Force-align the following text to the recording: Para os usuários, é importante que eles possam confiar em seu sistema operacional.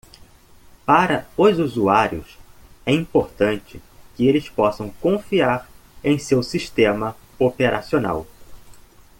Para 0.83 1.27
os 1.37 1.59
usuários, 1.59 2.35
é 2.87 2.91
importante 2.91 3.79
que 4.17 4.25
eles 4.27 4.49
possam 4.49 4.89
confiar 4.99 5.69
em 6.03 6.17
seu 6.17 6.41
sistema 6.41 7.15
operacional. 7.37 8.25